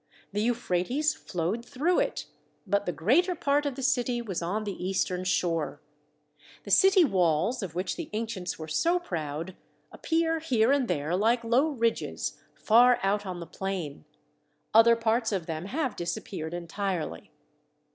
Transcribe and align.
The 0.33 0.41
Euphrates 0.41 1.13
flowed 1.13 1.63
through 1.63 1.99
it, 1.99 2.25
but 2.65 2.87
the 2.87 2.91
greater 2.91 3.35
part 3.35 3.67
of 3.67 3.75
the 3.75 3.83
city 3.83 4.19
was 4.19 4.41
on 4.41 4.63
the 4.63 4.83
eastern 4.83 5.23
shore. 5.23 5.79
The 6.63 6.71
city 6.71 7.05
walls, 7.05 7.61
of 7.61 7.75
which 7.75 7.97
the 7.97 8.09
ancients 8.11 8.57
were 8.57 8.67
so 8.67 8.97
proud, 8.97 9.55
ap 9.93 10.01
pear 10.01 10.39
here 10.39 10.71
and 10.71 10.87
there 10.87 11.15
like 11.15 11.43
low 11.43 11.69
ridges 11.69 12.39
far 12.55 12.99
out 13.03 13.27
on 13.27 13.39
the 13.39 13.45
plain; 13.45 14.05
other 14.73 14.95
parts 14.95 15.31
of 15.31 15.45
them 15.45 15.65
have 15.65 15.95
disappeared 15.95 16.55
entirely. 16.55 17.29